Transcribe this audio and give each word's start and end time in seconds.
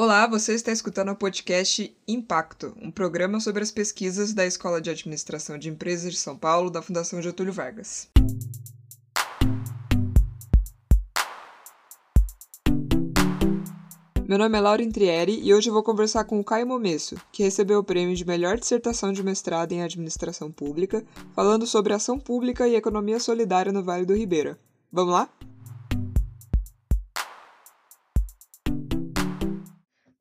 Olá, 0.00 0.28
você 0.28 0.54
está 0.54 0.70
escutando 0.70 1.10
o 1.10 1.16
podcast 1.16 1.92
Impacto, 2.06 2.72
um 2.80 2.88
programa 2.88 3.40
sobre 3.40 3.64
as 3.64 3.72
pesquisas 3.72 4.32
da 4.32 4.46
Escola 4.46 4.80
de 4.80 4.90
Administração 4.90 5.58
de 5.58 5.68
Empresas 5.68 6.12
de 6.12 6.20
São 6.20 6.38
Paulo 6.38 6.70
da 6.70 6.80
Fundação 6.80 7.20
Getúlio 7.20 7.52
Vargas. 7.52 8.08
Meu 14.28 14.38
nome 14.38 14.56
é 14.56 14.60
Laura 14.60 14.84
Intrieri 14.84 15.40
e 15.42 15.52
hoje 15.52 15.68
eu 15.68 15.74
vou 15.74 15.82
conversar 15.82 16.22
com 16.22 16.38
o 16.38 16.44
Caio 16.44 16.64
Momesso, 16.64 17.16
que 17.32 17.42
recebeu 17.42 17.80
o 17.80 17.84
prêmio 17.84 18.14
de 18.14 18.24
melhor 18.24 18.56
dissertação 18.56 19.12
de 19.12 19.24
mestrado 19.24 19.72
em 19.72 19.82
administração 19.82 20.48
pública, 20.52 21.04
falando 21.34 21.66
sobre 21.66 21.92
ação 21.92 22.20
pública 22.20 22.68
e 22.68 22.76
economia 22.76 23.18
solidária 23.18 23.72
no 23.72 23.82
Vale 23.82 24.06
do 24.06 24.14
Ribeira. 24.14 24.56
Vamos 24.92 25.12
lá? 25.12 25.28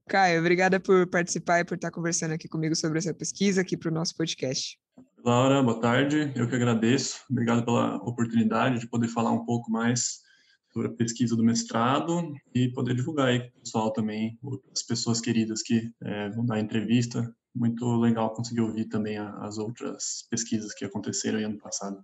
Caio, 0.07 0.39
obrigada 0.39 0.79
por 0.79 1.05
participar 1.07 1.59
e 1.59 1.65
por 1.65 1.75
estar 1.75 1.91
conversando 1.91 2.33
aqui 2.33 2.47
comigo 2.47 2.75
sobre 2.75 2.97
essa 2.97 3.13
pesquisa 3.13 3.59
aqui 3.61 3.75
para 3.75 3.91
o 3.91 3.93
nosso 3.93 4.15
podcast. 4.15 4.79
Laura, 5.23 5.61
boa 5.61 5.81
tarde. 5.81 6.31
Eu 6.33 6.47
que 6.47 6.55
agradeço. 6.55 7.19
Obrigado 7.29 7.65
pela 7.65 7.97
oportunidade 7.97 8.79
de 8.79 8.87
poder 8.87 9.09
falar 9.09 9.31
um 9.31 9.43
pouco 9.43 9.69
mais 9.69 10.19
sobre 10.71 10.87
a 10.87 10.93
pesquisa 10.93 11.35
do 11.35 11.43
mestrado 11.43 12.33
e 12.55 12.69
poder 12.69 12.95
divulgar 12.95 13.27
aí 13.27 13.39
com 13.39 13.57
o 13.57 13.61
pessoal 13.61 13.91
também, 13.91 14.39
as 14.71 14.83
pessoas 14.83 15.19
queridas 15.19 15.61
que 15.61 15.91
é, 16.01 16.29
vão 16.29 16.45
dar 16.45 16.59
entrevista. 16.59 17.29
Muito 17.53 17.85
legal 17.97 18.33
conseguir 18.33 18.61
ouvir 18.61 18.85
também 18.85 19.17
as 19.17 19.57
outras 19.57 20.25
pesquisas 20.29 20.73
que 20.73 20.85
aconteceram 20.85 21.39
ano 21.39 21.57
passado. 21.57 22.01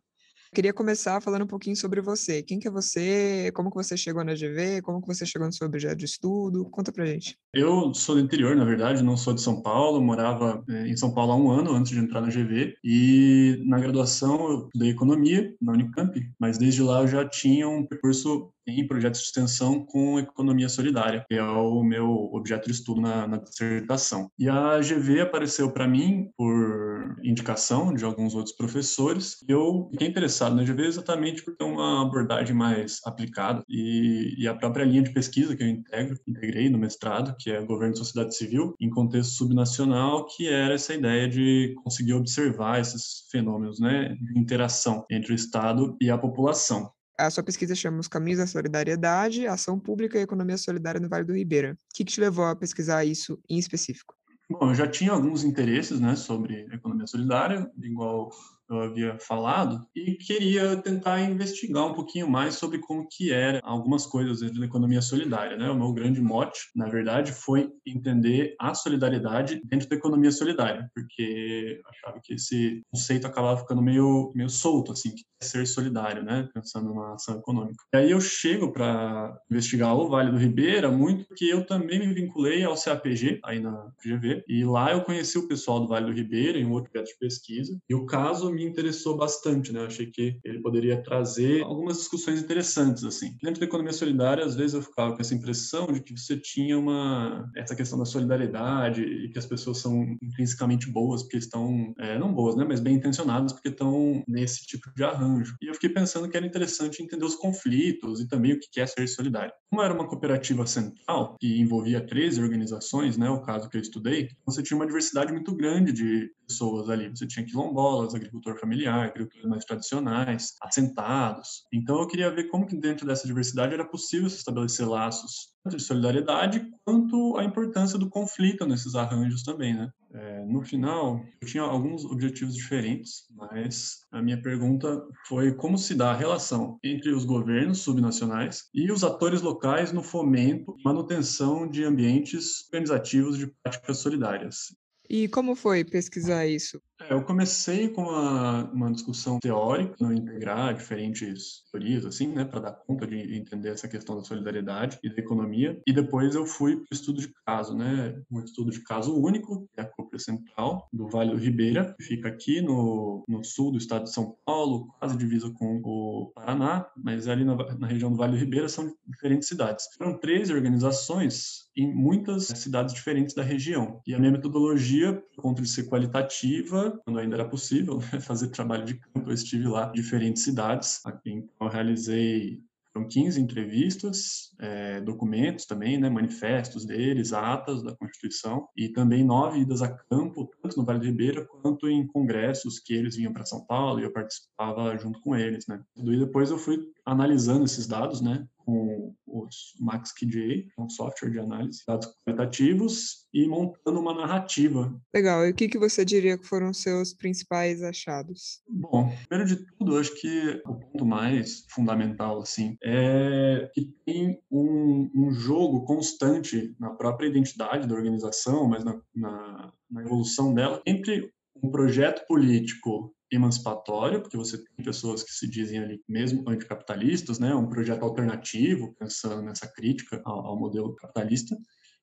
Queria 0.54 0.72
começar 0.72 1.20
falando 1.20 1.46
um 1.46 1.48
pouquinho 1.48 1.76
sobre 1.76 2.00
você. 2.00 2.44
Quem 2.44 2.60
que 2.60 2.68
é 2.68 2.72
você? 2.72 3.52
Como 3.56 3.72
que 3.72 3.76
você 3.76 3.98
chegou 3.98 4.24
na 4.24 4.36
GV? 4.36 4.84
Como 4.84 5.02
que 5.02 5.08
você 5.08 5.26
chegou 5.26 5.48
no 5.48 5.54
seu 5.54 5.66
objeto 5.66 5.96
de 5.96 6.06
estudo? 6.06 6.70
Conta 6.70 6.92
pra 6.92 7.08
gente. 7.08 7.36
Eu 7.52 7.92
sou 7.96 8.14
do 8.14 8.22
interior, 8.22 8.56
na 8.56 8.64
verdade, 8.64 9.04
não 9.04 9.18
sou 9.18 9.34
de 9.34 9.42
São 9.42 9.64
Paulo. 9.64 10.00
Morava 10.00 10.64
eh, 10.70 10.90
em 10.90 10.96
São 10.96 11.12
Paulo 11.12 11.32
há 11.32 11.36
um 11.36 11.50
ano 11.50 11.74
antes 11.74 11.92
de 11.92 11.98
entrar 11.98 12.22
na 12.22 12.30
GV. 12.30 12.76
E 12.84 13.64
na 13.66 13.80
graduação 13.80 14.48
eu 14.48 14.66
estudei 14.66 14.92
economia 14.92 15.56
na 15.60 15.74
Unicamp, 15.74 16.20
mas 16.40 16.60
desde 16.60 16.84
lá 16.84 17.02
eu 17.02 17.08
já 17.08 17.28
tinha 17.28 17.68
um 17.68 17.84
percurso 17.84 18.54
em 18.68 18.88
projetos 18.88 19.22
de 19.22 19.28
extensão 19.28 19.86
com 19.86 20.20
economia 20.20 20.70
solidária, 20.70 21.26
que 21.28 21.36
é 21.36 21.44
o 21.44 21.84
meu 21.84 22.30
objeto 22.34 22.68
de 22.68 22.72
estudo 22.72 23.02
na, 23.02 23.28
na 23.28 23.38
dissertação. 23.38 24.30
E 24.40 24.48
a 24.48 24.80
GV 24.80 25.22
apareceu 25.22 25.72
para 25.72 25.88
mim 25.88 26.30
por 26.38 27.18
indicação 27.24 27.94
de 27.94 28.06
alguns 28.06 28.36
outros 28.36 28.56
professores. 28.56 29.44
Eu 29.48 29.90
fiquei 29.92 30.08
interessado 30.08 30.43
na 30.50 30.64
GV 30.64 30.86
exatamente 30.86 31.44
por 31.44 31.56
ter 31.56 31.64
uma 31.64 32.02
abordagem 32.02 32.56
mais 32.56 33.00
aplicada 33.06 33.64
e, 33.68 34.36
e 34.38 34.48
a 34.48 34.56
própria 34.56 34.84
linha 34.84 35.02
de 35.02 35.14
pesquisa 35.14 35.56
que 35.56 35.64
eu 35.64 35.68
integro, 35.68 36.18
integrei 36.28 36.70
no 36.70 36.78
mestrado, 36.78 37.36
que 37.38 37.52
é 37.52 37.62
governo 37.62 37.94
e 37.94 37.98
sociedade 37.98 38.36
civil, 38.36 38.76
em 38.80 38.90
contexto 38.90 39.34
subnacional, 39.34 40.26
que 40.26 40.48
era 40.48 40.74
essa 40.74 40.94
ideia 40.94 41.28
de 41.28 41.76
conseguir 41.84 42.14
observar 42.14 42.80
esses 42.80 43.28
fenômenos 43.32 43.80
né, 43.80 44.16
de 44.20 44.40
interação 44.40 45.06
entre 45.10 45.34
o 45.34 45.36
Estado 45.36 45.96
e 46.02 46.10
a 46.10 46.18
população. 46.18 46.92
A 47.18 47.30
sua 47.30 47.44
pesquisa 47.44 47.76
chama 47.76 48.00
Os 48.00 48.08
Caminhos 48.08 48.40
da 48.40 48.48
Solidariedade, 48.48 49.48
Ação 49.48 49.80
Pública 49.80 50.18
e 50.18 50.24
Economia 50.24 50.58
Solidária 50.58 51.00
no 51.00 51.08
Vale 51.08 51.24
do 51.24 51.36
Ribeira. 51.36 51.74
O 51.74 51.96
que, 51.96 52.04
que 52.04 52.12
te 52.12 52.20
levou 52.20 52.46
a 52.46 52.56
pesquisar 52.56 53.06
isso 53.06 53.40
em 53.48 53.60
específico? 53.60 54.16
Bom, 54.50 54.70
eu 54.70 54.76
já 54.76 54.88
tinha 54.88 55.12
alguns 55.12 55.44
interesses 55.44 56.00
né, 56.00 56.16
sobre 56.16 56.68
economia 56.72 57.08
solidária, 57.08 57.72
igual 57.82 58.30
eu 58.70 58.82
havia 58.82 59.18
falado 59.20 59.86
e 59.96 60.16
queria 60.16 60.76
tentar 60.78 61.22
investigar 61.22 61.86
um 61.86 61.94
pouquinho 61.94 62.30
mais 62.30 62.56
sobre 62.56 62.80
como 62.80 63.08
que 63.10 63.32
era 63.32 63.60
algumas 63.64 64.06
coisas 64.06 64.40
da 64.40 64.66
economia 64.66 65.02
solidária, 65.02 65.58
né? 65.58 65.70
O 65.70 65.76
meu 65.76 65.94
grande 65.94 66.22
mote, 66.22 66.60
na 66.76 66.88
verdade, 66.88 67.32
foi 67.32 67.70
entender 67.86 68.56
a 68.60 68.74
solidariedade 68.74 69.62
dentro 69.66 69.88
da 69.90 69.96
economia 69.96 70.32
solidária, 70.32 70.90
porque 70.94 71.82
achava 71.86 72.20
que 72.24 72.34
esse 72.34 72.82
conceito 72.92 73.28
acabava 73.28 73.60
ficando 73.60 73.82
meio 73.82 74.32
meio 74.36 74.50
solto 74.50 74.92
assim, 74.92 75.12
que 75.12 75.24
é 75.42 75.46
ser 75.46 75.68
solidário, 75.68 76.24
né? 76.24 76.48
Pensando 76.54 76.90
numa 76.90 77.16
ação 77.16 77.38
econômica. 77.38 77.84
E 77.94 77.98
aí 77.98 78.12
eu 78.12 78.22
chego 78.22 78.72
para 78.72 79.38
investigar 79.50 79.96
o 79.96 80.10
Vale 80.10 80.32
do 80.32 80.38
Ribeira 80.38 80.90
muito 80.90 81.26
porque 81.28 81.46
eu 81.46 81.66
também 81.66 82.00
me 82.00 82.14
vinculei 82.14 82.64
ao 82.64 82.76
CAPG 82.76 83.40
aí 83.44 83.60
na 83.60 83.92
GV 84.04 84.44
e 84.48 84.64
lá 84.64 84.92
eu 84.92 85.02
conheci 85.02 85.38
o 85.38 85.48
pessoal 85.48 85.80
do 85.80 85.88
Vale 85.88 86.06
do 86.06 86.12
Ribeira 86.12 86.58
em 86.58 86.66
um 86.66 86.72
outro 86.72 86.92
projeto 86.92 87.12
de 87.12 87.20
pesquisa 87.20 87.78
e 87.90 87.96
o 87.96 88.06
caso 88.06 88.53
me 88.54 88.66
interessou 88.66 89.18
bastante, 89.18 89.72
né? 89.72 89.82
Eu 89.82 89.88
achei 89.88 90.08
que 90.08 90.38
ele 90.44 90.62
poderia 90.62 91.02
trazer 91.02 91.64
algumas 91.64 91.98
discussões 91.98 92.42
interessantes, 92.42 93.04
assim. 93.04 93.36
Dentro 93.42 93.60
da 93.60 93.66
economia 93.66 93.94
solidária, 93.94 94.44
às 94.44 94.56
vezes 94.56 94.74
eu 94.74 94.82
ficava 94.82 95.16
com 95.16 95.22
essa 95.22 95.34
impressão 95.34 95.88
de 95.88 96.02
que 96.02 96.18
você 96.18 96.38
tinha 96.38 96.78
uma 96.78 97.50
essa 97.56 97.76
questão 97.76 97.98
da 97.98 98.06
solidariedade 98.06 99.04
e 99.04 99.30
que 99.30 99.40
as 99.40 99.46
pessoas 99.46 99.80
são 99.80 100.04
intrinsecamente 100.22 100.90
boas 100.90 101.24
porque 101.24 101.38
estão 101.38 101.94
é, 102.00 102.18
não 102.18 102.34
boas, 102.34 102.56
né? 102.56 102.66
Mas 102.68 102.80
bem 102.80 102.96
intencionadas 102.96 103.54
porque 103.54 103.70
estão 103.70 104.24
nesse 104.28 104.66
tipo 104.66 104.92
de 104.96 105.04
arranjo. 105.04 105.56
E 105.62 105.68
eu 105.68 105.74
fiquei 105.74 105.90
pensando 105.90 106.30
que 106.30 106.38
era 106.38 106.46
interessante 106.46 107.02
entender 107.02 107.26
os 107.26 107.36
conflitos 107.36 108.20
e 108.20 108.28
também 108.28 108.54
o 108.54 108.60
que 108.60 108.80
é 108.80 108.86
ser 108.86 109.08
solidário. 109.08 109.54
Como 109.70 109.82
era 109.82 109.94
uma 109.94 110.08
cooperativa 110.08 110.66
central 110.66 111.36
que 111.40 111.60
envolvia 111.60 112.06
13 112.06 112.42
organizações, 112.42 113.18
né? 113.18 113.30
O 113.30 113.42
caso 113.42 113.70
que 113.70 113.78
eu 113.78 113.82
estudei, 113.82 114.30
você 114.46 114.62
tinha 114.62 114.78
uma 114.78 114.86
diversidade 114.86 115.32
muito 115.32 115.56
grande 115.56 115.92
de 115.92 116.30
pessoas 116.48 116.90
ali. 116.90 117.10
Você 117.10 117.26
tinha 117.26 117.46
quilombolas, 117.46 118.14
agricultor 118.44 118.60
familiar, 118.60 119.08
agricultores 119.08 119.50
mais 119.50 119.66
tradicionais, 119.66 120.54
assentados. 120.62 121.64
Então 121.74 122.00
eu 122.00 122.08
queria 122.08 122.30
ver 122.30 122.46
como 122.50 122.68
que 122.68 122.76
dentro 122.76 123.08
dessa 123.08 123.26
diversidade 123.26 123.74
era 123.74 123.86
possível 123.86 124.30
se 124.30 124.38
estabelecer 124.38 124.88
laços 124.88 125.54
tanto 125.64 125.78
de 125.78 125.84
solidariedade 125.84 126.70
quanto 126.84 127.38
a 127.38 127.44
importância 127.46 127.98
do 127.98 128.10
conflito 128.10 128.66
nesses 128.66 128.96
arranjos 128.96 129.44
também, 129.44 129.74
né? 129.74 129.90
É, 130.14 130.46
no 130.46 130.62
final, 130.62 131.24
eu 131.42 131.48
tinha 131.48 131.64
alguns 131.64 132.04
objetivos 132.04 132.54
diferentes, 132.54 133.24
mas 133.32 134.00
a 134.12 134.22
minha 134.22 134.40
pergunta 134.42 135.02
foi 135.26 135.54
como 135.54 135.78
se 135.78 135.96
dá 135.96 136.12
a 136.12 136.16
relação 136.16 136.78
entre 136.84 137.12
os 137.12 137.24
governos 137.24 137.80
subnacionais 137.80 138.66
e 138.74 138.92
os 138.92 139.06
atores 139.06 139.42
locais 139.42 139.94
no 139.94 140.04
fomento 140.04 140.76
e 140.78 140.84
manutenção 140.84 141.68
de 141.68 141.86
ambientes 141.86 142.66
organizativos 142.66 143.38
de 143.38 143.48
práticas 143.64 144.00
solidárias. 144.00 144.76
E 145.10 145.28
como 145.28 145.56
foi 145.56 145.84
pesquisar 145.84 146.48
isso? 146.48 146.82
É, 147.10 147.14
eu 147.14 147.24
comecei 147.24 147.90
com 147.90 148.04
uma, 148.04 148.64
uma 148.72 148.92
discussão 148.92 149.40
teórica, 149.40 149.96
não 150.00 150.14
integrar 150.14 150.74
diferentes 150.74 151.64
teorias, 151.72 152.06
assim, 152.06 152.28
né, 152.28 152.46
para 152.46 152.60
dar 152.60 152.72
conta 152.72 153.08
de 153.08 153.38
entender 153.38 153.70
essa 153.70 153.88
questão 153.88 154.16
da 154.16 154.24
solidariedade 154.24 155.00
e 155.04 155.10
da 155.10 155.18
economia. 155.18 155.82
E 155.88 155.94
depois 155.94 156.36
eu 156.36 156.46
fui 156.46 156.78
para 156.78 156.88
o 156.92 156.94
estudo 156.94 157.22
de 157.22 157.34
caso, 157.46 157.76
né, 157.76 158.22
um 158.32 158.40
estudo 158.40 158.72
de 158.72 158.82
caso 158.82 159.16
único, 159.16 159.68
que 159.74 159.80
é 159.80 159.84
a 159.84 159.88
Cúpula 159.88 160.20
Central 160.20 160.88
do 160.92 161.08
Vale 161.08 161.32
do 161.32 161.38
Ribeira, 161.38 161.94
que 161.98 162.04
fica 162.04 162.28
aqui 162.28 162.62
no, 162.62 163.24
no 163.28 163.44
sul 163.44 163.72
do 163.72 163.78
estado 163.78 164.04
de 164.04 164.14
São 164.14 164.36
Paulo, 164.46 164.88
quase 165.00 165.18
divisa 165.18 165.52
com 165.52 165.82
o 165.84 166.32
Paraná, 166.34 166.86
mas 166.96 167.28
ali 167.28 167.44
na, 167.44 167.56
na 167.78 167.88
região 167.88 168.12
do 168.12 168.18
Vale 168.18 168.34
do 168.34 168.38
Ribeira 168.38 168.70
são 168.70 168.94
diferentes 169.08 169.48
cidades. 169.48 169.88
Foram 169.98 170.18
13 170.18 170.54
organizações 170.54 171.64
em 171.76 171.94
muitas 171.94 172.48
cidades 172.48 172.94
diferentes 172.94 173.34
da 173.34 173.44
região. 173.44 174.02
E 174.06 174.14
a 174.14 174.20
minha 174.20 174.32
metodologia, 174.32 175.14
por 175.36 175.42
conta 175.42 175.62
de 175.62 175.70
ser 175.70 175.90
qualitativa, 175.90 176.93
quando 177.04 177.20
ainda 177.20 177.36
era 177.36 177.48
possível 177.48 178.00
né, 178.12 178.20
fazer 178.22 178.50
trabalho 178.50 178.86
de 178.86 178.96
campo, 178.96 179.30
eu 179.30 179.34
estive 179.34 179.68
lá 179.68 179.90
em 179.90 179.94
diferentes 179.94 180.44
cidades. 180.44 181.02
Então, 181.26 181.50
eu 181.62 181.68
realizei 181.68 182.62
foram 182.94 183.08
15 183.08 183.42
entrevistas, 183.42 184.54
é, 184.60 185.02
documentos 185.02 185.66
também, 185.66 186.00
né, 186.00 186.10
manifestos 186.10 186.86
deles, 186.86 187.34
atas 187.34 187.82
da 187.82 187.96
Constituição, 187.96 188.68
e 188.78 188.88
também 188.88 189.24
nove 189.24 189.62
idas 189.62 189.82
a 189.82 189.90
campo, 189.90 190.50
tanto 190.62 190.78
no 190.78 190.86
Vale 190.86 191.00
do 191.00 191.06
Ribeira 191.06 191.44
quanto 191.46 191.90
em 191.90 192.06
congressos 192.06 192.80
que 192.80 192.94
eles 192.94 193.16
vinham 193.16 193.34
para 193.34 193.46
São 193.46 193.66
Paulo 193.66 194.00
e 194.00 194.04
eu 194.04 194.14
participava 194.14 194.96
junto 194.98 195.20
com 195.22 195.36
eles. 195.36 195.66
Né. 195.66 195.82
E 195.98 196.18
depois 196.20 196.52
eu 196.52 196.58
fui 196.58 196.78
analisando 197.04 197.66
esses 197.66 197.88
dados, 197.88 198.22
né, 198.22 198.48
com 198.66 199.16
os 199.28 199.74
MaxQJ, 199.80 200.70
um 200.78 200.90
software 200.90 201.32
de 201.32 201.40
análise 201.40 201.80
de 201.80 201.86
dados 201.88 202.08
qualitativos, 202.26 203.24
e 203.34 203.48
montando 203.48 204.00
uma 204.00 204.14
narrativa. 204.14 204.96
Legal. 205.14 205.46
E 205.46 205.52
o 205.52 205.56
que, 205.56 205.68
que 205.68 205.80
você 205.80 206.06
diria 206.06 206.38
que 206.38 206.46
foram 206.46 206.72
seus 206.74 207.14
principais 207.14 207.82
achados? 207.82 208.62
Bom, 208.70 209.12
primeiro 209.28 209.50
de 209.50 209.66
tudo, 209.66 209.96
eu 209.96 210.00
acho 210.00 210.14
que 210.20 210.62
o 210.66 210.76
ponto 210.76 211.06
mais 211.06 211.66
fundamental, 211.70 212.42
assim, 212.42 212.78
é 212.84 213.70
que 213.74 213.92
tem 214.06 214.40
um, 214.52 215.10
um 215.16 215.32
jogo 215.32 215.84
constante 215.86 216.76
na 216.80 216.92
própria 216.92 217.28
identidade 217.28 217.88
da 217.88 217.96
organização, 217.96 218.68
mas 218.68 218.84
na, 218.84 219.02
na, 219.16 219.74
na 219.90 220.02
evolução 220.02 220.54
dela, 220.54 220.82
entre 220.86 221.32
um 221.62 221.72
projeto 221.72 222.26
político 222.28 223.16
emancipatório, 223.36 224.22
porque 224.22 224.38
você 224.38 224.58
tem 224.58 224.86
pessoas 224.86 225.24
que 225.24 225.32
se 225.32 225.50
dizem 225.50 225.80
ali 225.80 226.02
mesmo 226.08 226.48
anticapitalistas, 226.48 227.40
né, 227.40 227.54
um 227.56 227.68
projeto 227.68 228.04
alternativo, 228.04 228.96
pensando 229.00 229.42
nessa 229.42 229.68
crítica 229.68 230.22
ao, 230.26 230.48
ao 230.48 230.60
modelo 230.60 230.96
capitalista, 230.96 231.58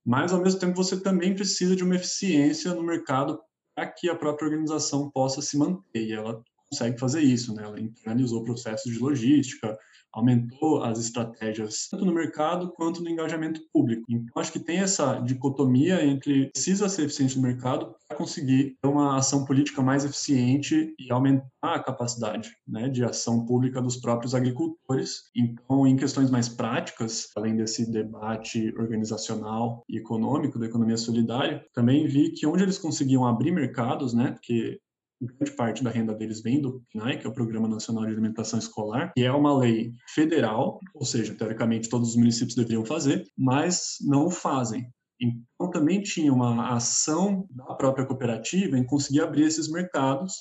mas 0.05 0.32
ao 0.32 0.43
mesmo 0.43 0.61
tempo 0.61 0.77
você 0.77 1.00
também 1.00 1.35
precisa 1.35 1.77
de 1.77 1.85
uma 1.85 1.97
eficiência 1.97 2.75
no 2.75 2.82
mercado 2.82 3.38
para 3.75 3.87
que 3.87 4.09
a 4.09 4.17
própria 4.17 4.47
organização 4.47 5.11
possa 5.11 5.41
se 5.41 5.56
manter. 5.56 6.09
E 6.09 6.12
ela 6.12 6.43
consegue 6.71 6.99
fazer 6.99 7.21
isso, 7.21 7.55
né? 7.55 7.65
Ela 7.65 7.81
internalizou 7.81 8.45
processos 8.45 8.93
de 8.93 8.99
logística, 8.99 9.77
aumentou 10.13 10.83
as 10.83 10.99
estratégias 10.99 11.89
tanto 11.89 12.05
no 12.05 12.13
mercado 12.13 12.73
quanto 12.73 13.03
no 13.03 13.09
engajamento 13.09 13.61
público. 13.73 14.05
Então, 14.09 14.41
acho 14.41 14.53
que 14.53 14.61
tem 14.61 14.79
essa 14.79 15.21
dicotomia 15.21 16.05
entre 16.05 16.51
precisa 16.51 16.89
ser 16.89 17.05
eficiente 17.05 17.37
no 17.37 17.43
mercado 17.43 17.95
para 18.09 18.17
conseguir 18.17 18.77
uma 18.85 19.19
ação 19.19 19.45
política 19.45 19.83
mais 19.83 20.05
eficiente 20.05 20.95
e 20.99 21.13
aumentar 21.13 21.47
a 21.63 21.83
capacidade 21.83 22.51
né, 22.67 22.89
de 22.89 23.05
ação 23.05 23.45
pública 23.47 23.81
dos 23.81 23.97
próprios 23.97 24.35
agricultores. 24.35 25.31
Então, 25.35 25.87
em 25.87 25.97
questões 25.97 26.31
mais 26.31 26.49
práticas, 26.49 27.29
além 27.37 27.57
desse 27.57 27.91
debate 27.91 28.73
organizacional 28.77 29.85
e 29.89 29.99
econômico 29.99 30.59
da 30.59 30.67
economia 30.67 30.97
solidária, 30.97 31.65
também 31.73 32.07
vi 32.07 32.33
que 32.33 32.47
onde 32.47 32.63
eles 32.63 32.79
conseguiam 32.79 33.27
abrir 33.27 33.53
mercados, 33.53 34.13
né, 34.13 34.33
porque 34.33 34.81
grande 35.27 35.53
parte 35.53 35.85
da 35.85 35.91
renda 35.91 36.15
deles 36.15 36.43
vem 36.43 36.61
do 36.61 36.83
PNAE, 36.93 37.19
que 37.19 37.27
é 37.27 37.31
o 37.31 37.35
Programa 37.35 37.69
Nacional 37.69 38.05
de 38.05 38.13
Alimentação 38.13 38.59
Escolar, 38.59 39.13
que 39.15 39.23
é 39.23 39.33
uma 39.33 39.57
lei 39.57 39.93
federal, 40.15 40.79
ou 40.95 41.05
seja, 41.05 41.35
teoricamente 41.35 41.89
todos 41.89 42.11
os 42.11 42.17
municípios 42.17 42.55
deveriam 42.55 42.85
fazer, 42.85 43.25
mas 43.37 43.97
não 44.01 44.27
o 44.27 44.31
fazem. 44.31 44.87
Então 45.21 45.71
também 45.71 46.01
tinha 46.01 46.33
uma 46.33 46.75
ação 46.75 47.47
da 47.51 47.75
própria 47.75 48.07
cooperativa 48.07 48.79
em 48.79 48.87
conseguir 48.87 49.21
abrir 49.21 49.43
esses 49.43 49.71
mercados 49.71 50.33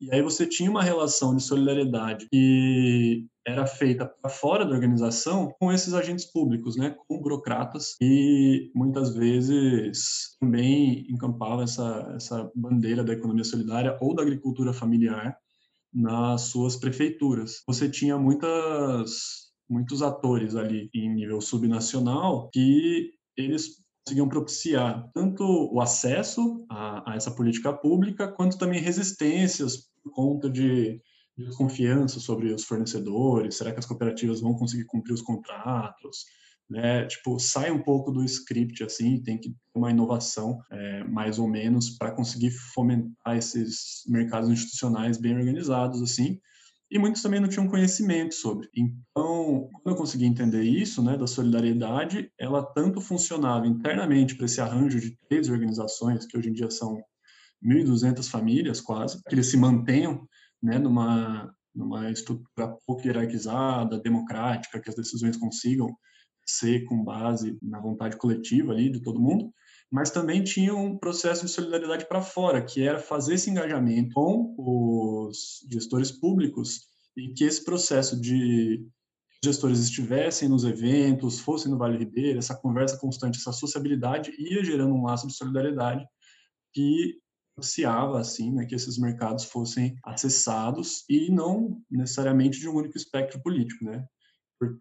e 0.00 0.10
aí 0.14 0.22
você 0.22 0.46
tinha 0.46 0.70
uma 0.70 0.82
relação 0.82 1.36
de 1.36 1.42
solidariedade 1.42 2.26
que 2.32 3.26
era 3.50 3.66
feita 3.66 4.06
para 4.06 4.30
fora 4.30 4.64
da 4.64 4.72
organização 4.72 5.54
com 5.58 5.72
esses 5.72 5.94
agentes 5.94 6.24
públicos, 6.24 6.76
né, 6.76 6.94
com 7.06 7.20
burocratas 7.20 7.96
e 8.00 8.70
muitas 8.74 9.14
vezes 9.14 10.36
também 10.40 11.06
encampava 11.10 11.64
essa 11.64 12.12
essa 12.16 12.50
bandeira 12.54 13.04
da 13.04 13.12
economia 13.12 13.44
solidária 13.44 13.96
ou 14.00 14.14
da 14.14 14.22
agricultura 14.22 14.72
familiar 14.72 15.36
nas 15.92 16.42
suas 16.42 16.76
prefeituras. 16.76 17.62
Você 17.66 17.88
tinha 17.88 18.18
muitas 18.18 19.50
muitos 19.68 20.02
atores 20.02 20.56
ali 20.56 20.90
em 20.94 21.14
nível 21.14 21.40
subnacional 21.40 22.50
que 22.52 23.12
eles 23.36 23.80
conseguiam 24.04 24.28
propiciar 24.28 25.08
tanto 25.14 25.44
o 25.44 25.80
acesso 25.80 26.64
a, 26.68 27.12
a, 27.12 27.16
essa 27.16 27.30
política 27.30 27.72
pública, 27.72 28.26
quanto 28.26 28.58
também 28.58 28.80
resistências 28.80 29.88
por 30.02 30.12
conta 30.12 30.50
de, 30.50 31.00
desconfiança 31.44 32.20
sobre 32.20 32.52
os 32.52 32.64
fornecedores, 32.64 33.56
será 33.56 33.72
que 33.72 33.78
as 33.78 33.86
cooperativas 33.86 34.40
vão 34.40 34.54
conseguir 34.54 34.84
cumprir 34.84 35.12
os 35.12 35.22
contratos? 35.22 36.24
Né, 36.68 37.04
tipo, 37.06 37.36
sai 37.40 37.72
um 37.72 37.82
pouco 37.82 38.12
do 38.12 38.24
script, 38.24 38.84
assim, 38.84 39.20
tem 39.20 39.36
que 39.36 39.48
ter 39.50 39.56
uma 39.74 39.90
inovação, 39.90 40.56
é, 40.70 41.02
mais 41.02 41.36
ou 41.36 41.48
menos, 41.48 41.90
para 41.98 42.12
conseguir 42.12 42.52
fomentar 42.52 43.36
esses 43.36 44.04
mercados 44.06 44.48
institucionais 44.48 45.18
bem 45.18 45.36
organizados, 45.36 46.00
assim, 46.00 46.38
e 46.88 46.98
muitos 46.98 47.22
também 47.22 47.40
não 47.40 47.48
tinham 47.48 47.68
conhecimento 47.68 48.34
sobre. 48.34 48.68
Então, 48.72 49.68
quando 49.72 49.94
eu 49.94 49.96
consegui 49.96 50.26
entender 50.26 50.62
isso, 50.62 51.02
né, 51.02 51.16
da 51.16 51.26
solidariedade, 51.26 52.30
ela 52.38 52.62
tanto 52.62 53.00
funcionava 53.00 53.66
internamente 53.66 54.36
para 54.36 54.46
esse 54.46 54.60
arranjo 54.60 55.00
de 55.00 55.16
três 55.28 55.48
organizações, 55.48 56.26
que 56.26 56.36
hoje 56.36 56.50
em 56.50 56.52
dia 56.52 56.70
são 56.70 57.00
1.200 57.64 58.28
famílias 58.28 58.80
quase, 58.80 59.22
que 59.24 59.34
eles 59.34 59.46
se 59.46 59.56
mantenham 59.56 60.26
né, 60.62 60.78
numa, 60.78 61.54
numa 61.74 62.10
estrutura 62.10 62.76
pouco 62.86 63.06
hierarquizada, 63.06 63.98
democrática, 63.98 64.80
que 64.80 64.88
as 64.88 64.96
decisões 64.96 65.36
consigam 65.36 65.88
ser 66.46 66.84
com 66.84 67.04
base 67.04 67.56
na 67.62 67.80
vontade 67.80 68.16
coletiva 68.16 68.72
ali 68.72 68.90
de 68.90 69.00
todo 69.00 69.20
mundo, 69.20 69.52
mas 69.90 70.10
também 70.10 70.42
tinha 70.42 70.74
um 70.74 70.96
processo 70.96 71.44
de 71.44 71.50
solidariedade 71.50 72.06
para 72.08 72.22
fora, 72.22 72.62
que 72.62 72.82
era 72.82 72.98
fazer 72.98 73.34
esse 73.34 73.50
engajamento 73.50 74.14
com 74.14 74.54
os 74.58 75.64
gestores 75.70 76.10
públicos 76.10 76.82
e 77.16 77.32
que 77.34 77.44
esse 77.44 77.64
processo 77.64 78.20
de 78.20 78.84
gestores 79.42 79.80
estivessem 79.80 80.48
nos 80.48 80.64
eventos, 80.64 81.40
fossem 81.40 81.70
no 81.70 81.78
Vale 81.78 81.98
Ribeira, 81.98 82.38
essa 82.38 82.54
conversa 82.54 82.98
constante, 82.98 83.38
essa 83.38 83.52
sociabilidade 83.52 84.32
ia 84.38 84.62
gerando 84.62 84.94
um 84.94 85.04
laço 85.04 85.26
de 85.26 85.34
solidariedade 85.34 86.06
que 86.72 87.18
propiciava 87.60 88.18
assim, 88.18 88.50
né, 88.52 88.64
que 88.64 88.74
esses 88.74 88.98
mercados 88.98 89.44
fossem 89.44 89.94
acessados 90.02 91.04
e 91.08 91.30
não 91.30 91.80
necessariamente 91.90 92.58
de 92.58 92.68
um 92.68 92.74
único 92.74 92.96
espectro 92.96 93.40
político, 93.42 93.84
né? 93.84 94.04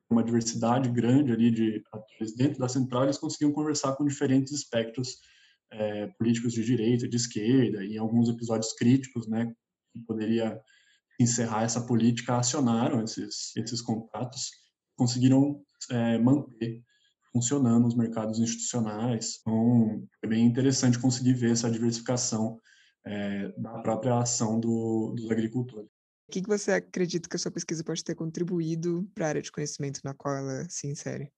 Uma 0.10 0.24
diversidade 0.24 0.90
grande 0.90 1.32
ali 1.32 1.52
de 1.52 1.84
atores 1.92 2.36
dentro 2.36 2.60
da 2.60 2.68
central, 2.68 3.04
eles 3.04 3.18
conseguiam 3.18 3.52
conversar 3.52 3.96
com 3.96 4.06
diferentes 4.06 4.54
espectros 4.54 5.18
é, 5.72 6.08
políticos 6.18 6.54
de 6.54 6.64
direita, 6.64 7.08
de 7.08 7.16
esquerda, 7.16 7.84
e 7.84 7.96
em 7.96 7.98
alguns 7.98 8.30
episódios 8.30 8.74
críticos, 8.74 9.28
né, 9.28 9.54
que 9.94 10.00
poderia 10.06 10.60
encerrar 11.20 11.64
essa 11.64 11.86
política, 11.86 12.38
acionaram 12.38 13.04
esses 13.04 13.56
esses 13.58 13.82
contatos, 13.82 14.52
conseguiram 14.98 15.62
é, 15.92 16.18
manter 16.18 16.82
funcionando 17.32 17.88
os 17.88 17.96
mercados 17.96 18.40
institucionais. 18.40 19.40
Então, 19.42 20.04
é 20.24 20.28
bem 20.28 20.46
interessante 20.46 21.00
conseguir 21.00 21.34
ver 21.34 21.52
essa 21.52 21.70
diversificação 21.70 22.60
é, 23.06 23.54
da 23.58 23.80
própria 23.80 24.20
ação 24.20 24.60
do, 24.60 25.14
dos 25.16 25.30
agricultores. 25.32 25.88
O 26.28 26.32
que, 26.32 26.42
que 26.42 26.48
você 26.48 26.74
acredita 26.74 27.28
que 27.28 27.36
a 27.36 27.40
sua 27.40 27.52
pesquisa 27.52 27.84
pode 27.84 28.04
ter 28.04 28.14
contribuído 28.14 29.10
para 29.16 29.26
a 29.26 29.30
área 29.30 29.42
de 29.42 29.52
conhecimento 29.52 30.00
na 30.04 30.14
qual 30.14 30.36
ela 30.36 30.68
se 30.70 30.88
insere? 30.88 31.32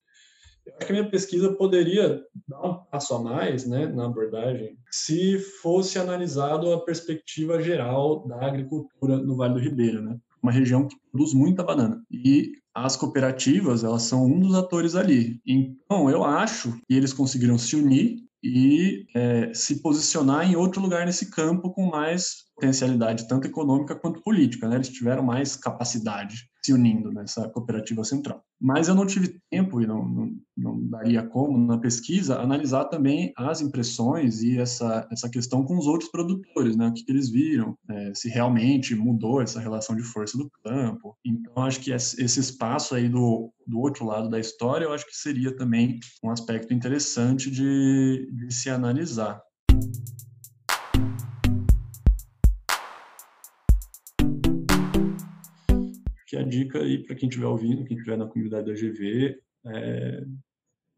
Eu 0.66 0.76
acho 0.76 0.86
que 0.86 0.92
a 0.92 0.96
minha 0.96 1.10
pesquisa 1.10 1.54
poderia 1.54 2.22
dar 2.48 2.62
um 2.62 2.84
passo 2.86 3.16
a 3.16 3.24
mais 3.24 3.66
né, 3.66 3.88
na 3.88 4.06
abordagem 4.06 4.78
se 4.92 5.40
fosse 5.40 5.98
analisado 5.98 6.72
a 6.72 6.84
perspectiva 6.84 7.62
geral 7.62 8.28
da 8.28 8.46
agricultura 8.46 9.18
no 9.18 9.36
Vale 9.36 9.54
do 9.56 9.60
Ribeira, 9.60 10.02
né? 10.02 10.20
uma 10.42 10.52
região 10.52 10.88
que 10.88 10.98
produz 11.12 11.34
muita 11.34 11.64
banana. 11.64 12.04
E 12.10 12.54
as 12.76 12.96
cooperativas, 12.96 13.84
elas 13.84 14.04
são 14.04 14.26
um 14.26 14.40
dos 14.40 14.56
atores 14.56 14.96
ali. 14.96 15.42
Então, 15.46 16.10
eu 16.10 16.24
acho 16.24 16.72
que 16.88 16.94
eles 16.94 17.14
conseguiram 17.14 17.58
se 17.58 17.76
unir 17.76 18.18
e 18.44 19.06
é, 19.14 19.54
se 19.54 19.82
posicionar 19.82 20.50
em 20.50 20.56
outro 20.56 20.82
lugar 20.82 21.06
nesse 21.06 21.30
campo 21.30 21.72
com 21.72 21.90
mais 21.90 22.46
potencialidade, 22.56 23.28
tanto 23.28 23.48
econômica 23.48 23.96
quanto 23.96 24.22
política. 24.24 24.68
Né? 24.68 24.76
Eles 24.78 24.90
tiveram 24.90 25.24
mais 25.24 25.56
capacidade 25.56 26.50
se 26.64 26.74
unindo 26.74 27.12
nessa 27.12 27.50
cooperativa 27.50 28.04
central. 28.04 28.44
Mas 28.60 28.88
eu 28.88 28.96
não 28.96 29.06
tive 29.06 29.40
tempo 29.50 29.82
e 29.82 29.88
não, 29.88 30.08
não, 30.08 30.32
não, 30.72 30.90
daria 30.90 31.24
como, 31.24 31.58
na 31.58 31.78
pesquisa, 31.78 32.40
analisar 32.40 32.86
também 32.86 33.34
as 33.36 33.62
impressões 33.62 34.42
e 34.42 34.58
essa, 34.58 35.08
essa 35.12 35.30
questão 35.30 35.64
com 35.64 35.78
os 35.78 35.88
outros 35.88 36.10
produtores, 36.10 36.76
né? 36.76 36.88
o 36.88 36.94
que, 36.94 37.04
que 37.04 37.12
eles 37.12 37.30
viram, 37.30 37.78
é, 37.90 38.14
se 38.14 38.30
realmente 38.30 38.96
mudou 38.96 39.42
essa 39.42 39.60
relação 39.60 39.96
de 39.96 40.04
força 40.04 40.38
do 40.38 40.50
campo. 40.64 41.18
Então, 41.26 41.64
acho 41.64 41.80
que 41.80 41.92
esse 41.92 42.40
espaço 42.40 42.96
aí 42.96 43.10
do, 43.10 43.52
do 43.68 43.80
outro 43.80 44.06
lado 44.06 44.30
da 44.30 44.40
história, 44.40 44.86
eu 44.86 44.94
acho 44.94 45.06
que 45.06 45.16
seria 45.16 45.56
também 45.56 46.00
um 46.24 46.30
aspecto 46.30 46.74
interessante 46.74 47.50
de, 47.50 48.30
de 48.32 48.54
se 48.54 48.70
analisar. 48.70 49.42
que 56.32 56.38
a 56.38 56.44
dica 56.44 56.80
aí 56.80 57.04
para 57.04 57.14
quem 57.14 57.28
estiver 57.28 57.46
ouvindo, 57.46 57.84
quem 57.84 57.98
estiver 57.98 58.18
na 58.18 58.26
comunidade 58.26 58.66
da 58.66 58.74
GV, 58.74 59.38
é, 59.66 60.24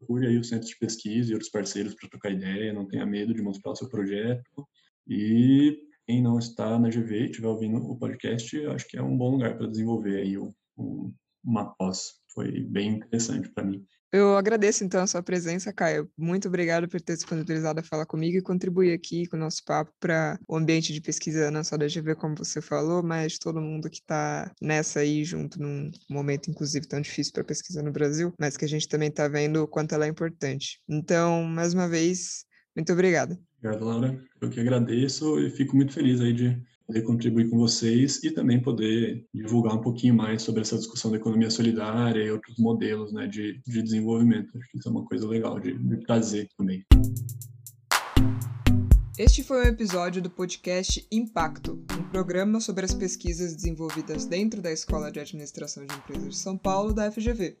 procure 0.04 0.26
aí 0.26 0.38
o 0.38 0.44
centro 0.44 0.68
de 0.68 0.76
pesquisa 0.76 1.30
e 1.30 1.34
outros 1.34 1.50
parceiros 1.50 1.94
para 1.94 2.08
trocar 2.08 2.30
ideia, 2.30 2.72
não 2.72 2.86
tenha 2.86 3.06
medo 3.06 3.34
de 3.34 3.42
mostrar 3.42 3.72
o 3.72 3.76
seu 3.76 3.88
projeto. 3.88 4.66
E 5.08 5.78
quem 6.06 6.22
não 6.22 6.38
está 6.38 6.78
na 6.78 6.90
GV 6.90 7.16
e 7.16 7.24
estiver 7.26 7.48
ouvindo 7.48 7.78
o 7.78 7.98
podcast, 7.98 8.66
acho 8.66 8.86
que 8.86 8.96
é 8.96 9.02
um 9.02 9.16
bom 9.16 9.30
lugar 9.30 9.56
para 9.56 9.66
desenvolver 9.66 10.20
aí 10.20 10.38
um, 10.38 10.52
um, 10.76 11.12
uma 11.42 11.74
pós. 11.74 12.20
Foi 12.32 12.60
bem 12.60 12.96
interessante 12.96 13.48
para 13.48 13.64
mim. 13.64 13.84
Eu 14.14 14.36
agradeço 14.36 14.84
então 14.84 15.02
a 15.02 15.08
sua 15.08 15.24
presença, 15.24 15.72
Caio. 15.72 16.08
Muito 16.16 16.46
obrigado 16.46 16.88
por 16.88 17.00
ter 17.00 17.16
disponibilizado 17.16 17.80
a 17.80 17.82
falar 17.82 18.06
comigo 18.06 18.38
e 18.38 18.40
contribuir 18.40 18.92
aqui 18.92 19.26
com 19.26 19.36
o 19.36 19.40
nosso 19.40 19.64
papo 19.64 19.92
para 19.98 20.38
o 20.46 20.56
ambiente 20.56 20.92
de 20.92 21.00
pesquisa 21.00 21.50
não 21.50 21.64
só 21.64 21.76
da 21.76 21.88
GV, 21.88 22.14
como 22.14 22.36
você 22.36 22.60
falou, 22.60 23.02
mas 23.02 23.38
todo 23.40 23.60
mundo 23.60 23.90
que 23.90 23.96
está 23.96 24.52
nessa 24.62 25.00
aí 25.00 25.24
junto 25.24 25.60
num 25.60 25.90
momento, 26.08 26.48
inclusive, 26.48 26.86
tão 26.86 27.00
difícil 27.00 27.32
para 27.32 27.42
pesquisa 27.42 27.82
no 27.82 27.90
Brasil, 27.90 28.32
mas 28.38 28.56
que 28.56 28.64
a 28.64 28.68
gente 28.68 28.86
também 28.86 29.08
está 29.08 29.26
vendo 29.26 29.64
o 29.64 29.66
quanto 29.66 29.96
ela 29.96 30.06
é 30.06 30.08
importante. 30.08 30.80
Então, 30.88 31.42
mais 31.42 31.74
uma 31.74 31.88
vez, 31.88 32.44
muito 32.76 32.92
obrigado. 32.92 33.36
Obrigado, 33.58 33.84
Laura. 33.84 34.24
Eu 34.40 34.48
que 34.48 34.60
agradeço 34.60 35.40
e 35.40 35.50
fico 35.50 35.74
muito 35.74 35.92
feliz 35.92 36.20
aí 36.20 36.32
de 36.32 36.62
poder 36.86 37.02
contribuir 37.02 37.48
com 37.48 37.58
vocês 37.58 38.22
e 38.22 38.30
também 38.30 38.60
poder 38.60 39.26
divulgar 39.32 39.74
um 39.74 39.80
pouquinho 39.80 40.14
mais 40.14 40.42
sobre 40.42 40.60
essa 40.60 40.76
discussão 40.76 41.10
da 41.10 41.16
economia 41.16 41.50
solidária 41.50 42.22
e 42.22 42.30
outros 42.30 42.56
modelos 42.58 43.12
né, 43.12 43.26
de, 43.26 43.60
de 43.66 43.82
desenvolvimento. 43.82 44.56
Acho 44.56 44.70
que 44.70 44.78
isso 44.78 44.88
é 44.88 44.90
uma 44.90 45.04
coisa 45.04 45.26
legal 45.26 45.58
de, 45.58 45.76
de 45.76 45.96
trazer 46.04 46.48
também. 46.56 46.84
Este 49.16 49.44
foi 49.44 49.64
um 49.64 49.68
episódio 49.68 50.20
do 50.20 50.28
podcast 50.28 51.06
Impacto, 51.10 51.84
um 51.96 52.08
programa 52.10 52.60
sobre 52.60 52.84
as 52.84 52.92
pesquisas 52.92 53.54
desenvolvidas 53.54 54.26
dentro 54.26 54.60
da 54.60 54.72
Escola 54.72 55.10
de 55.10 55.20
Administração 55.20 55.86
de 55.86 55.94
Empresas 55.94 56.28
de 56.30 56.36
São 56.36 56.58
Paulo 56.58 56.92
da 56.92 57.10
FGV. 57.10 57.56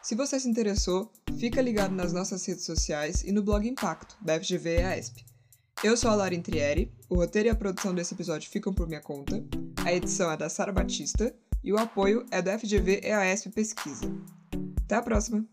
Se 0.00 0.14
você 0.14 0.38
se 0.38 0.48
interessou, 0.48 1.10
fica 1.38 1.60
ligado 1.60 1.92
nas 1.92 2.12
nossas 2.12 2.46
redes 2.46 2.64
sociais 2.64 3.22
e 3.24 3.32
no 3.32 3.42
blog 3.42 3.68
Impacto, 3.68 4.16
da 4.20 4.38
FGV 4.38 4.76
e 4.76 4.82
AESP. 4.82 5.31
Eu 5.82 5.96
sou 5.96 6.12
a 6.12 6.14
Lara 6.14 6.32
Intrieri, 6.32 6.92
o 7.08 7.16
roteiro 7.16 7.48
e 7.48 7.50
a 7.50 7.56
produção 7.56 7.92
desse 7.92 8.14
episódio 8.14 8.48
ficam 8.48 8.72
por 8.72 8.86
minha 8.86 9.00
conta. 9.00 9.42
A 9.84 9.92
edição 9.92 10.30
é 10.30 10.36
da 10.36 10.48
Sara 10.48 10.70
Batista 10.70 11.34
e 11.62 11.72
o 11.72 11.76
apoio 11.76 12.24
é 12.30 12.40
do 12.40 12.50
FGV 12.56 13.00
EASP 13.02 13.50
Pesquisa. 13.50 14.06
Até 14.84 14.94
a 14.94 15.02
próxima! 15.02 15.44